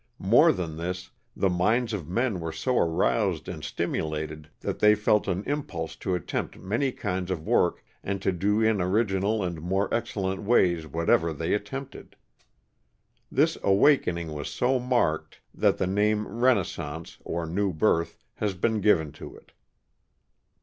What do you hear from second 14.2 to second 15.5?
was so marked